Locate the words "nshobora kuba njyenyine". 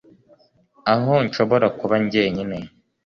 1.27-2.57